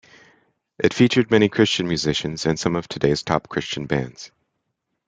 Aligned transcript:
It 0.79 0.95
featured 0.95 1.29
many 1.29 1.47
Christian 1.47 1.87
musicians 1.87 2.47
and 2.47 2.59
some 2.59 2.75
of 2.75 2.87
today's 2.87 3.21
top 3.21 3.49
Christian 3.49 3.85
bands. 3.85 4.31